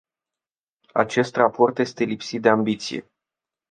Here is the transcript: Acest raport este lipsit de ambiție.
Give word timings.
Acest 0.93 1.35
raport 1.35 1.79
este 1.79 2.03
lipsit 2.03 2.41
de 2.41 2.49
ambiție. 2.49 3.11